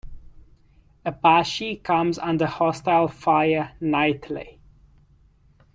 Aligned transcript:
Apache 1.05 1.75
comes 1.75 2.17
under 2.17 2.47
hostile 2.47 3.07
fire 3.07 3.73
nightly. 3.79 4.59